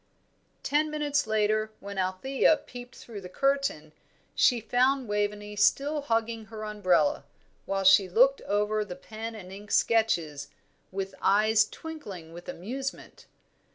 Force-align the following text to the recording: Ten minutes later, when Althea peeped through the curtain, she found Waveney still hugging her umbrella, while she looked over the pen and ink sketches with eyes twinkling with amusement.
Ten 0.63 0.89
minutes 0.89 1.27
later, 1.27 1.69
when 1.79 1.99
Althea 1.99 2.57
peeped 2.57 2.95
through 2.95 3.21
the 3.21 3.29
curtain, 3.29 3.93
she 4.33 4.59
found 4.59 5.07
Waveney 5.07 5.55
still 5.55 6.01
hugging 6.01 6.45
her 6.45 6.63
umbrella, 6.65 7.23
while 7.67 7.83
she 7.83 8.09
looked 8.09 8.41
over 8.47 8.83
the 8.83 8.95
pen 8.95 9.35
and 9.35 9.51
ink 9.51 9.69
sketches 9.69 10.47
with 10.91 11.13
eyes 11.21 11.67
twinkling 11.67 12.33
with 12.33 12.49
amusement. 12.49 13.27